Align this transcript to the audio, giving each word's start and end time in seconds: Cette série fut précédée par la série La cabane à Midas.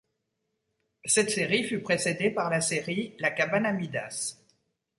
Cette 1.05 1.29
série 1.29 1.63
fut 1.63 1.79
précédée 1.83 2.31
par 2.31 2.49
la 2.49 2.59
série 2.61 3.13
La 3.19 3.29
cabane 3.29 3.67
à 3.67 3.71
Midas. 3.71 4.39